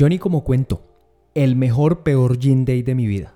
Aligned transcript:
Johnny 0.00 0.18
como 0.18 0.44
cuento, 0.44 0.82
el 1.34 1.56
mejor 1.56 2.02
peor 2.04 2.38
gin 2.38 2.64
day 2.64 2.80
de 2.80 2.94
mi 2.94 3.06
vida. 3.06 3.34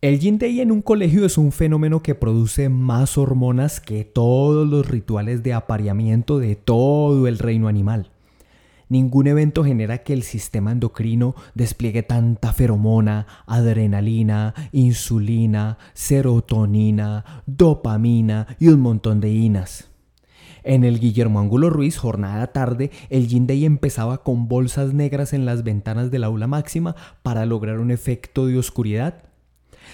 El 0.00 0.18
gin 0.18 0.38
day 0.38 0.62
en 0.62 0.72
un 0.72 0.80
colegio 0.80 1.26
es 1.26 1.36
un 1.36 1.52
fenómeno 1.52 2.02
que 2.02 2.14
produce 2.14 2.70
más 2.70 3.18
hormonas 3.18 3.80
que 3.80 4.04
todos 4.04 4.66
los 4.66 4.88
rituales 4.88 5.42
de 5.42 5.52
apareamiento 5.52 6.38
de 6.38 6.56
todo 6.56 7.28
el 7.28 7.38
reino 7.38 7.68
animal. 7.68 8.12
Ningún 8.88 9.26
evento 9.26 9.62
genera 9.62 10.04
que 10.04 10.14
el 10.14 10.22
sistema 10.22 10.72
endocrino 10.72 11.34
despliegue 11.54 12.02
tanta 12.02 12.54
feromona, 12.54 13.26
adrenalina, 13.46 14.54
insulina, 14.72 15.76
serotonina, 15.92 17.42
dopamina 17.44 18.56
y 18.58 18.68
un 18.68 18.80
montón 18.80 19.20
de 19.20 19.32
inas. 19.32 19.90
En 20.66 20.82
el 20.82 20.98
Guillermo 20.98 21.38
Angulo 21.38 21.70
Ruiz, 21.70 21.96
jornada 21.96 22.48
tarde, 22.48 22.90
el 23.08 23.28
Gin 23.28 23.46
Day 23.46 23.64
empezaba 23.64 24.24
con 24.24 24.48
bolsas 24.48 24.92
negras 24.92 25.32
en 25.32 25.46
las 25.46 25.62
ventanas 25.62 26.10
del 26.10 26.24
aula 26.24 26.48
máxima 26.48 26.96
para 27.22 27.46
lograr 27.46 27.78
un 27.78 27.92
efecto 27.92 28.46
de 28.46 28.58
oscuridad. 28.58 29.22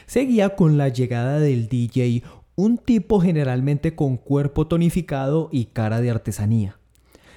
Seguía 0.07 0.57
con 0.57 0.79
la 0.79 0.89
llegada 0.89 1.39
del 1.41 1.69
DJ, 1.69 2.23
un 2.57 2.79
tipo 2.79 3.21
generalmente 3.21 3.95
con 3.95 4.16
cuerpo 4.16 4.66
tonificado 4.66 5.51
y 5.53 5.66
cara 5.66 6.01
de 6.01 6.11
artesanía. 6.11 6.79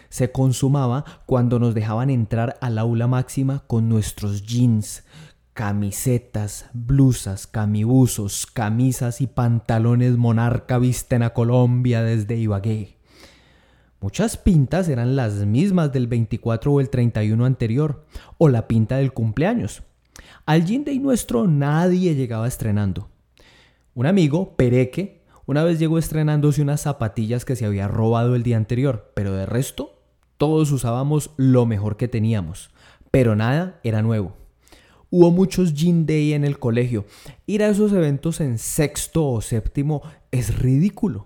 Se 0.08 0.32
consumaba 0.32 1.04
cuando 1.26 1.60
nos 1.60 1.76
dejaban 1.76 2.10
entrar 2.10 2.58
al 2.62 2.78
aula 2.78 3.08
máxima 3.08 3.66
con 3.68 3.90
nuestros 3.90 4.44
jeans, 4.44 5.04
camisetas, 5.54 6.70
blusas, 6.72 7.48
camibuzos, 7.48 8.46
camisas 8.46 9.20
y 9.20 9.28
pantalones 9.28 10.16
monarca 10.16 10.78
visten 10.78 11.22
a 11.22 11.32
Colombia 11.32 12.02
desde 12.02 12.38
Ibagué. 12.38 12.95
Muchas 14.06 14.38
pintas 14.38 14.88
eran 14.88 15.16
las 15.16 15.34
mismas 15.48 15.92
del 15.92 16.06
24 16.06 16.72
o 16.72 16.80
el 16.80 16.92
31 16.92 17.44
anterior, 17.44 18.06
o 18.38 18.50
la 18.50 18.68
pinta 18.68 18.98
del 18.98 19.14
cumpleaños. 19.14 19.82
Al 20.46 20.64
Day 20.64 21.00
nuestro 21.00 21.48
nadie 21.48 22.14
llegaba 22.14 22.48
estrenando. 22.48 23.10
Un 23.96 24.06
amigo, 24.06 24.56
Pereque, 24.58 25.24
una 25.48 25.64
vez 25.64 25.80
llegó 25.80 25.98
estrenándose 25.98 26.62
unas 26.62 26.82
zapatillas 26.82 27.46
que 27.46 27.56
se 27.56 27.66
había 27.66 27.88
robado 27.88 28.36
el 28.36 28.44
día 28.44 28.58
anterior, 28.58 29.12
pero 29.16 29.34
de 29.34 29.48
resto 29.48 30.04
todos 30.38 30.72
usábamos 30.72 31.32
lo 31.36 31.66
mejor 31.66 31.98
que 31.98 32.08
teníamos, 32.08 32.70
pero 33.10 33.36
nada 33.36 33.80
era 33.84 34.04
nuevo. 34.04 34.34
Hubo 35.10 35.32
muchos 35.32 35.74
Gin 35.74 36.06
Day 36.06 36.34
en 36.34 36.46
el 36.46 36.60
colegio. 36.60 37.06
Ir 37.48 37.64
a 37.64 37.70
esos 37.70 37.92
eventos 37.92 38.40
en 38.40 38.60
sexto 38.60 39.28
o 39.28 39.42
séptimo 39.42 40.04
es 40.30 40.60
ridículo. 40.60 41.26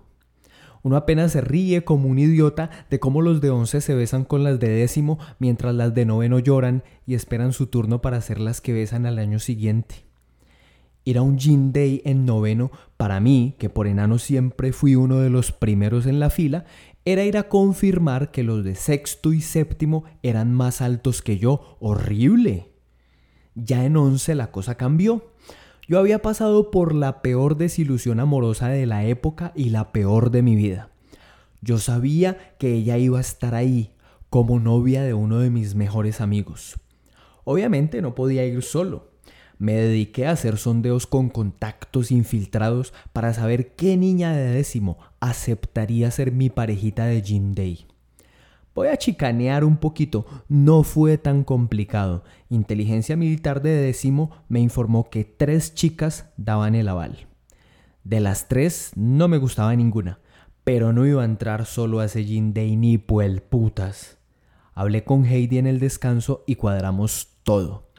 Uno 0.82 0.96
apenas 0.96 1.32
se 1.32 1.40
ríe 1.40 1.84
como 1.84 2.08
un 2.08 2.18
idiota 2.18 2.70
de 2.88 2.98
cómo 2.98 3.22
los 3.22 3.40
de 3.40 3.50
once 3.50 3.80
se 3.80 3.94
besan 3.94 4.24
con 4.24 4.44
las 4.44 4.58
de 4.58 4.68
décimo 4.68 5.18
mientras 5.38 5.74
las 5.74 5.94
de 5.94 6.06
noveno 6.06 6.38
lloran 6.38 6.82
y 7.06 7.14
esperan 7.14 7.52
su 7.52 7.66
turno 7.66 8.00
para 8.00 8.20
ser 8.20 8.40
las 8.40 8.60
que 8.60 8.72
besan 8.72 9.06
al 9.06 9.18
año 9.18 9.38
siguiente. 9.38 10.06
Ir 11.04 11.18
a 11.18 11.22
un 11.22 11.38
gin 11.38 11.72
day 11.72 12.02
en 12.04 12.26
noveno, 12.26 12.70
para 12.96 13.20
mí, 13.20 13.56
que 13.58 13.70
por 13.70 13.86
enano 13.86 14.18
siempre 14.18 14.72
fui 14.72 14.96
uno 14.96 15.20
de 15.20 15.30
los 15.30 15.50
primeros 15.50 16.06
en 16.06 16.20
la 16.20 16.28
fila, 16.28 16.66
era 17.04 17.24
ir 17.24 17.38
a 17.38 17.48
confirmar 17.48 18.30
que 18.30 18.42
los 18.42 18.64
de 18.64 18.74
sexto 18.74 19.32
y 19.32 19.40
séptimo 19.40 20.04
eran 20.22 20.52
más 20.52 20.82
altos 20.82 21.22
que 21.22 21.38
yo. 21.38 21.78
¡Horrible! 21.80 22.72
Ya 23.54 23.84
en 23.84 23.96
once 23.96 24.34
la 24.34 24.50
cosa 24.50 24.76
cambió. 24.76 25.32
Yo 25.88 25.98
había 25.98 26.22
pasado 26.22 26.70
por 26.70 26.94
la 26.94 27.22
peor 27.22 27.56
desilusión 27.56 28.20
amorosa 28.20 28.68
de 28.68 28.86
la 28.86 29.04
época 29.04 29.52
y 29.54 29.70
la 29.70 29.92
peor 29.92 30.30
de 30.30 30.42
mi 30.42 30.56
vida. 30.56 30.90
Yo 31.62 31.78
sabía 31.78 32.54
que 32.58 32.72
ella 32.74 32.96
iba 32.96 33.18
a 33.18 33.22
estar 33.22 33.54
ahí, 33.54 33.92
como 34.30 34.60
novia 34.60 35.02
de 35.02 35.14
uno 35.14 35.40
de 35.40 35.50
mis 35.50 35.74
mejores 35.74 36.20
amigos. 36.20 36.78
Obviamente 37.44 38.00
no 38.00 38.14
podía 38.14 38.46
ir 38.46 38.62
solo. 38.62 39.10
Me 39.58 39.74
dediqué 39.74 40.26
a 40.26 40.30
hacer 40.30 40.56
sondeos 40.56 41.06
con 41.06 41.28
contactos 41.28 42.10
infiltrados 42.10 42.94
para 43.12 43.34
saber 43.34 43.74
qué 43.74 43.96
niña 43.96 44.32
de 44.32 44.46
décimo 44.46 44.98
aceptaría 45.18 46.10
ser 46.10 46.32
mi 46.32 46.48
parejita 46.48 47.04
de 47.04 47.20
Jim 47.20 47.52
Day. 47.52 47.86
Voy 48.80 48.88
a 48.88 48.96
chicanear 48.96 49.62
un 49.62 49.76
poquito, 49.76 50.24
no 50.48 50.84
fue 50.84 51.18
tan 51.18 51.44
complicado. 51.44 52.24
Inteligencia 52.48 53.14
Militar 53.14 53.60
de 53.60 53.76
décimo 53.76 54.30
me 54.48 54.58
informó 54.60 55.10
que 55.10 55.22
tres 55.22 55.74
chicas 55.74 56.32
daban 56.38 56.74
el 56.74 56.88
aval. 56.88 57.26
De 58.04 58.20
las 58.20 58.48
tres 58.48 58.92
no 58.96 59.28
me 59.28 59.36
gustaba 59.36 59.76
ninguna, 59.76 60.20
pero 60.64 60.94
no 60.94 61.04
iba 61.04 61.20
a 61.20 61.26
entrar 61.26 61.66
solo 61.66 62.00
a 62.00 62.06
ese 62.06 62.24
gin 62.24 62.54
de 62.54 62.74
ni 62.74 63.04
el 63.20 63.42
putas. 63.42 64.16
Hablé 64.72 65.04
con 65.04 65.26
Heidi 65.26 65.58
en 65.58 65.66
el 65.66 65.78
descanso 65.78 66.42
y 66.46 66.54
cuadramos 66.54 67.28
todo. 67.42 67.90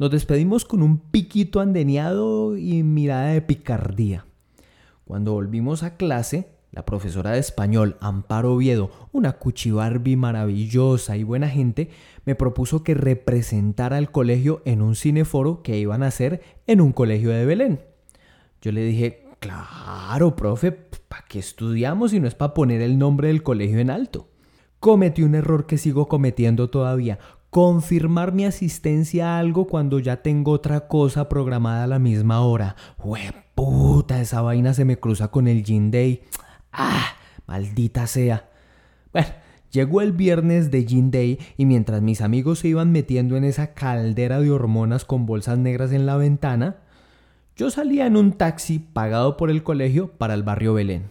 Nos 0.00 0.10
despedimos 0.10 0.64
con 0.64 0.82
un 0.82 0.98
piquito 0.98 1.60
andeniado 1.60 2.56
y 2.56 2.82
mirada 2.82 3.28
de 3.28 3.42
picardía. 3.42 4.26
Cuando 5.04 5.34
volvimos 5.34 5.84
a 5.84 5.96
clase, 5.96 6.57
la 6.72 6.84
profesora 6.84 7.32
de 7.32 7.38
español, 7.38 7.96
Amparo 8.00 8.54
Oviedo, 8.54 8.90
una 9.12 9.32
cuchibarbi 9.32 10.16
maravillosa 10.16 11.16
y 11.16 11.22
buena 11.22 11.48
gente, 11.48 11.90
me 12.24 12.34
propuso 12.34 12.82
que 12.82 12.94
representara 12.94 13.96
al 13.96 14.10
colegio 14.10 14.62
en 14.64 14.82
un 14.82 14.94
cineforo 14.94 15.62
que 15.62 15.78
iban 15.78 16.02
a 16.02 16.08
hacer 16.08 16.42
en 16.66 16.80
un 16.80 16.92
colegio 16.92 17.30
de 17.30 17.46
Belén. 17.46 17.80
Yo 18.60 18.72
le 18.72 18.84
dije, 18.84 19.24
claro, 19.40 20.36
profe, 20.36 20.72
¿para 20.72 21.24
qué 21.28 21.38
estudiamos 21.38 22.10
si 22.10 22.20
no 22.20 22.28
es 22.28 22.34
para 22.34 22.54
poner 22.54 22.82
el 22.82 22.98
nombre 22.98 23.28
del 23.28 23.42
colegio 23.42 23.78
en 23.78 23.90
alto? 23.90 24.28
Cometí 24.80 25.22
un 25.22 25.34
error 25.34 25.66
que 25.66 25.78
sigo 25.78 26.06
cometiendo 26.06 26.70
todavía, 26.70 27.18
confirmar 27.50 28.32
mi 28.32 28.44
asistencia 28.44 29.30
a 29.30 29.38
algo 29.38 29.66
cuando 29.66 29.98
ya 29.98 30.22
tengo 30.22 30.52
otra 30.52 30.86
cosa 30.86 31.28
programada 31.28 31.84
a 31.84 31.88
la 31.88 31.98
misma 31.98 32.40
hora. 32.42 32.76
puta, 33.54 34.20
esa 34.20 34.42
vaina 34.42 34.74
se 34.74 34.84
me 34.84 34.98
cruza 34.98 35.28
con 35.28 35.48
el 35.48 35.64
Gin 35.64 35.90
Day. 35.90 36.22
¡Ah! 36.72 37.14
Maldita 37.46 38.06
sea. 38.06 38.50
Bueno, 39.12 39.28
llegó 39.70 40.02
el 40.02 40.12
viernes 40.12 40.70
de 40.70 40.84
Gin 40.84 41.10
Day 41.10 41.38
y 41.56 41.64
mientras 41.64 42.02
mis 42.02 42.20
amigos 42.20 42.58
se 42.60 42.68
iban 42.68 42.92
metiendo 42.92 43.36
en 43.36 43.44
esa 43.44 43.72
caldera 43.72 44.38
de 44.40 44.50
hormonas 44.50 45.04
con 45.04 45.24
bolsas 45.24 45.58
negras 45.58 45.92
en 45.92 46.04
la 46.04 46.16
ventana, 46.16 46.76
yo 47.56 47.70
salía 47.70 48.06
en 48.06 48.16
un 48.16 48.32
taxi 48.32 48.78
pagado 48.78 49.36
por 49.36 49.50
el 49.50 49.62
colegio 49.62 50.12
para 50.12 50.34
el 50.34 50.42
barrio 50.42 50.74
Belén. 50.74 51.10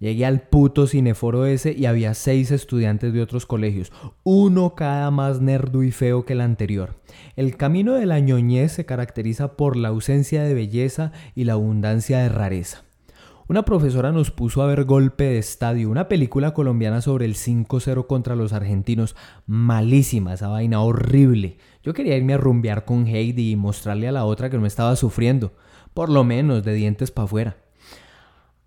Llegué 0.00 0.26
al 0.26 0.40
puto 0.40 0.86
cineforo 0.86 1.44
ese 1.46 1.72
y 1.72 1.86
había 1.86 2.14
seis 2.14 2.50
estudiantes 2.50 3.12
de 3.12 3.22
otros 3.22 3.46
colegios, 3.46 3.92
uno 4.24 4.74
cada 4.74 5.10
más 5.10 5.40
nerdo 5.42 5.82
y 5.82 5.92
feo 5.92 6.24
que 6.24 6.32
el 6.32 6.40
anterior. 6.40 6.96
El 7.36 7.56
camino 7.56 7.94
de 7.94 8.06
la 8.06 8.18
ñoñez 8.18 8.72
se 8.72 8.86
caracteriza 8.86 9.56
por 9.56 9.76
la 9.76 9.88
ausencia 9.88 10.42
de 10.42 10.54
belleza 10.54 11.12
y 11.34 11.44
la 11.44 11.52
abundancia 11.52 12.18
de 12.18 12.30
rareza. 12.30 12.89
Una 13.50 13.64
profesora 13.64 14.12
nos 14.12 14.30
puso 14.30 14.62
a 14.62 14.66
ver 14.68 14.84
Golpe 14.84 15.24
de 15.24 15.38
Estadio, 15.38 15.90
una 15.90 16.06
película 16.06 16.54
colombiana 16.54 17.00
sobre 17.00 17.24
el 17.24 17.34
5-0 17.34 18.06
contra 18.06 18.36
los 18.36 18.52
argentinos. 18.52 19.16
Malísima 19.44 20.34
esa 20.34 20.46
vaina, 20.46 20.80
horrible. 20.80 21.56
Yo 21.82 21.92
quería 21.92 22.16
irme 22.16 22.34
a 22.34 22.36
rumbear 22.36 22.84
con 22.84 23.08
Heidi 23.08 23.50
y 23.50 23.56
mostrarle 23.56 24.06
a 24.06 24.12
la 24.12 24.24
otra 24.24 24.50
que 24.50 24.58
no 24.58 24.66
estaba 24.66 24.94
sufriendo, 24.94 25.52
por 25.94 26.10
lo 26.10 26.22
menos 26.22 26.62
de 26.62 26.74
dientes 26.74 27.10
para 27.10 27.24
afuera. 27.24 27.56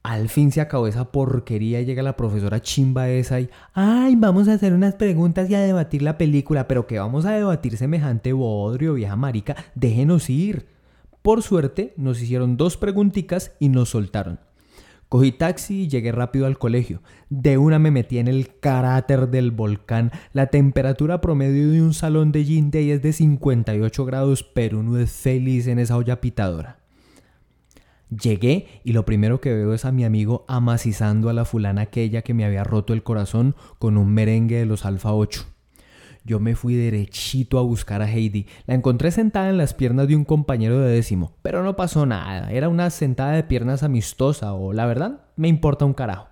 Al 0.03 0.27
fin 0.27 0.51
se 0.51 0.59
acabó 0.59 0.85
esa 0.87 1.13
porquería 1.13 1.79
y 1.79 1.85
llega 1.85 2.03
la 2.03 2.17
profesora 2.17 2.61
chimba 2.61 3.07
esa 3.07 3.39
y, 3.39 3.49
ay, 3.73 4.17
vamos 4.17 4.49
a 4.49 4.53
hacer 4.55 4.73
unas 4.73 4.95
preguntas 4.95 5.49
y 5.49 5.55
a 5.55 5.61
debatir 5.61 6.01
la 6.01 6.17
película, 6.17 6.67
pero 6.67 6.87
que 6.87 6.99
vamos 6.99 7.25
a 7.25 7.31
debatir 7.31 7.77
semejante 7.77 8.33
bodrio, 8.33 8.95
vieja 8.95 9.15
marica, 9.15 9.55
déjenos 9.75 10.29
ir. 10.29 10.67
Por 11.21 11.41
suerte, 11.41 11.93
nos 11.95 12.21
hicieron 12.21 12.57
dos 12.57 12.75
preguntitas 12.75 13.53
y 13.61 13.69
nos 13.69 13.87
soltaron. 13.87 14.39
Cogí 15.13 15.31
taxi 15.31 15.83
y 15.83 15.87
llegué 15.89 16.11
rápido 16.11 16.47
al 16.47 16.57
colegio. 16.57 17.03
De 17.29 17.59
una 17.59 17.77
me 17.77 17.91
metí 17.91 18.17
en 18.17 18.27
el 18.27 18.49
cráter 18.49 19.29
del 19.29 19.51
volcán. 19.51 20.11
La 20.31 20.47
temperatura 20.47 21.21
promedio 21.21 21.69
de 21.69 21.83
un 21.83 21.93
salón 21.93 22.31
de 22.31 22.43
gin 22.43 22.71
day 22.71 22.89
es 22.89 23.03
de 23.03 23.13
58 23.13 24.05
grados, 24.05 24.41
pero 24.41 24.79
uno 24.79 24.97
es 24.97 25.11
feliz 25.11 25.67
en 25.67 25.77
esa 25.77 25.97
olla 25.97 26.19
pitadora. 26.19 26.79
Llegué 28.09 28.81
y 28.83 28.93
lo 28.93 29.05
primero 29.05 29.39
que 29.39 29.53
veo 29.53 29.75
es 29.75 29.85
a 29.85 29.91
mi 29.91 30.03
amigo 30.03 30.45
amacizando 30.47 31.29
a 31.29 31.33
la 31.33 31.45
fulana 31.45 31.81
aquella 31.81 32.23
que 32.23 32.33
me 32.33 32.43
había 32.43 32.63
roto 32.63 32.91
el 32.91 33.03
corazón 33.03 33.55
con 33.77 33.97
un 33.97 34.11
merengue 34.15 34.57
de 34.57 34.65
los 34.65 34.83
Alfa 34.83 35.13
8. 35.13 35.52
Yo 36.25 36.39
me 36.39 36.55
fui 36.55 36.75
derechito 36.75 37.59
a 37.59 37.63
buscar 37.63 38.01
a 38.01 38.09
Heidi. 38.09 38.47
La 38.65 38.75
encontré 38.75 39.11
sentada 39.11 39.49
en 39.49 39.57
las 39.57 39.73
piernas 39.73 40.07
de 40.07 40.15
un 40.15 40.23
compañero 40.23 40.79
de 40.79 40.91
décimo, 40.91 41.35
pero 41.41 41.63
no 41.63 41.75
pasó 41.75 42.05
nada. 42.05 42.51
Era 42.51 42.69
una 42.69 42.89
sentada 42.89 43.33
de 43.33 43.43
piernas 43.43 43.83
amistosa 43.83 44.53
o 44.53 44.71
la 44.71 44.85
verdad 44.85 45.25
me 45.35 45.49
importa 45.49 45.85
un 45.85 45.93
carajo. 45.93 46.27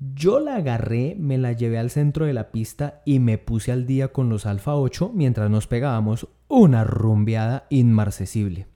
Yo 0.00 0.40
la 0.40 0.56
agarré, 0.56 1.14
me 1.18 1.36
la 1.36 1.52
llevé 1.52 1.78
al 1.78 1.90
centro 1.90 2.24
de 2.24 2.32
la 2.32 2.50
pista 2.50 3.02
y 3.04 3.18
me 3.18 3.36
puse 3.36 3.70
al 3.70 3.86
día 3.86 4.08
con 4.08 4.30
los 4.30 4.46
Alfa 4.46 4.74
8 4.74 5.12
mientras 5.14 5.50
nos 5.50 5.66
pegábamos 5.66 6.26
una 6.48 6.84
rumbeada 6.84 7.66
inmarcesible. 7.68 8.66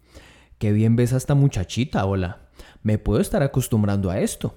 Qué 0.59 0.73
bien 0.73 0.97
ves 0.97 1.13
a 1.15 1.17
esta 1.17 1.35
muchachita, 1.35 2.05
hola. 2.05 2.49
Me 2.83 2.99
puedo 2.99 3.21
estar 3.21 3.43
acostumbrando 3.43 4.11
a 4.11 4.21
esto. 4.21 4.55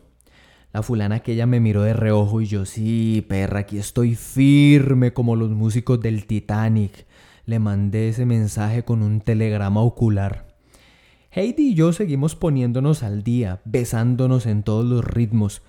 La 0.77 0.83
fulana 0.83 1.15
aquella 1.15 1.47
me 1.47 1.59
miró 1.59 1.81
de 1.81 1.94
reojo 1.94 2.39
y 2.39 2.45
yo, 2.45 2.63
sí, 2.63 3.25
perra, 3.27 3.62
aquí 3.62 3.79
estoy 3.79 4.13
firme 4.13 5.12
como 5.12 5.35
los 5.35 5.50
músicos 5.50 6.00
del 6.00 6.27
Titanic. 6.27 7.07
Le 7.47 7.57
mandé 7.57 8.09
ese 8.09 8.27
mensaje 8.27 8.83
con 8.83 9.01
un 9.01 9.21
telegrama 9.21 9.81
ocular. 9.81 10.45
Heidi 11.31 11.69
y 11.69 11.74
yo 11.74 11.94
seguimos 11.94 12.35
poniéndonos 12.35 13.01
al 13.01 13.24
día, 13.24 13.59
besándonos 13.65 14.45
en 14.45 14.62
todos 14.62 14.85
los 14.85 15.03
ritmos. 15.03 15.63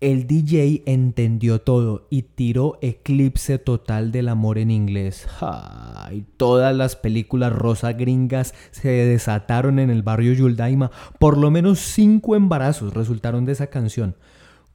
El 0.00 0.26
DJ 0.26 0.82
entendió 0.86 1.60
todo 1.60 2.06
y 2.08 2.22
tiró 2.22 2.78
Eclipse 2.80 3.58
Total 3.58 4.12
del 4.12 4.30
Amor 4.30 4.56
en 4.56 4.70
inglés. 4.70 5.26
Ay, 5.42 6.24
todas 6.38 6.74
las 6.74 6.96
películas 6.96 7.52
rosa 7.52 7.92
gringas 7.92 8.54
se 8.70 8.88
desataron 8.88 9.78
en 9.78 9.90
el 9.90 10.02
barrio 10.02 10.32
Yuldaima. 10.32 10.90
Por 11.18 11.36
lo 11.36 11.50
menos 11.50 11.80
cinco 11.80 12.34
embarazos 12.34 12.94
resultaron 12.94 13.44
de 13.44 13.52
esa 13.52 13.66
canción. 13.66 14.16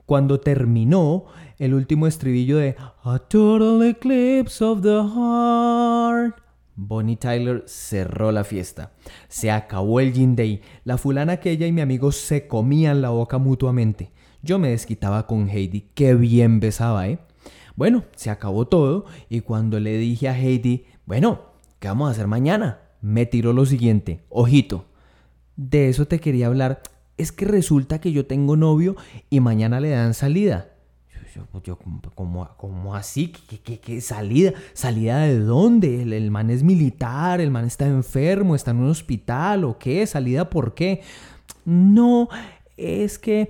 Cuando 0.09 0.39
terminó 0.39 1.25
el 1.59 1.75
último 1.75 2.07
estribillo 2.07 2.57
de 2.57 2.75
A 3.03 3.19
Total 3.19 3.87
Eclipse 3.87 4.65
of 4.65 4.81
the 4.81 4.89
Heart, 4.89 6.35
Bonnie 6.75 7.15
Tyler 7.15 7.63
cerró 7.67 8.31
la 8.31 8.43
fiesta. 8.43 8.91
Se 9.27 9.51
acabó 9.51 9.99
el 9.99 10.11
Gin 10.11 10.35
Day. 10.35 10.63
La 10.83 10.97
fulana 10.97 11.33
aquella 11.33 11.67
y 11.67 11.71
mi 11.71 11.81
amigo 11.81 12.11
se 12.11 12.47
comían 12.47 13.03
la 13.03 13.11
boca 13.11 13.37
mutuamente. 13.37 14.11
Yo 14.41 14.57
me 14.57 14.69
desquitaba 14.69 15.27
con 15.27 15.47
Heidi, 15.47 15.91
qué 15.93 16.15
bien 16.15 16.59
besaba, 16.59 17.07
¿eh? 17.07 17.19
Bueno, 17.75 18.03
se 18.15 18.31
acabó 18.31 18.65
todo 18.65 19.05
y 19.29 19.41
cuando 19.41 19.79
le 19.79 19.95
dije 19.99 20.27
a 20.27 20.35
Heidi, 20.35 20.85
bueno, 21.05 21.41
¿qué 21.77 21.87
vamos 21.87 22.07
a 22.07 22.11
hacer 22.13 22.25
mañana? 22.25 22.79
Me 22.99 23.27
tiró 23.27 23.53
lo 23.53 23.63
siguiente, 23.67 24.21
ojito. 24.29 24.85
De 25.55 25.87
eso 25.87 26.07
te 26.07 26.19
quería 26.19 26.47
hablar. 26.47 26.81
Es 27.19 27.33
que 27.33 27.43
resulta 27.43 27.99
que 27.99 28.13
yo 28.13 28.25
tengo 28.25 28.55
novio 28.55 28.95
y 29.29 29.41
mañana 29.41 29.81
le 29.81 29.89
dan 29.89 30.13
salida. 30.13 30.69
Yo, 31.35 31.61
yo 31.61 31.77
¿cómo, 32.15 32.95
así? 32.95 33.33
¿Qué, 33.49 33.79
qué, 33.79 33.99
salida? 33.99 34.53
¿Salida 34.73 35.19
de 35.19 35.37
dónde? 35.37 36.03
¿El, 36.03 36.13
¿El, 36.13 36.31
man 36.31 36.49
es 36.49 36.63
militar? 36.63 37.41
¿El 37.41 37.51
man 37.51 37.65
está 37.65 37.85
enfermo? 37.85 38.55
¿Está 38.55 38.71
en 38.71 38.77
un 38.77 38.89
hospital? 38.89 39.65
¿O 39.65 39.77
qué? 39.77 40.07
¿Salida 40.07 40.49
por 40.49 40.73
qué? 40.73 41.01
No, 41.65 42.29
es 42.77 43.19
que 43.19 43.49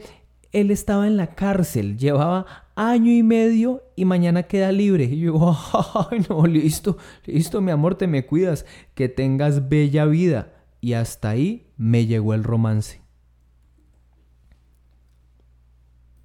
él 0.51 0.71
estaba 0.71 1.05
en 1.05 1.15
la 1.15 1.35
cárcel, 1.35 1.95
llevaba 1.95 2.47
año 2.75 3.11
y 3.11 3.21
medio 3.21 3.83
y 3.95 4.05
mañana 4.05 4.43
queda 4.43 4.71
libre. 4.71 5.03
Y 5.03 5.19
yo 5.19 5.55
ay, 6.11 6.25
no, 6.27 6.47
listo, 6.47 6.97
listo, 7.27 7.61
mi 7.61 7.69
amor, 7.69 7.95
te 7.95 8.07
me 8.07 8.25
cuidas, 8.25 8.65
que 8.95 9.09
tengas 9.09 9.69
bella 9.69 10.05
vida. 10.05 10.53
Y 10.81 10.93
hasta 10.93 11.29
ahí 11.29 11.67
me 11.77 12.07
llegó 12.07 12.33
el 12.33 12.43
romance. 12.43 13.01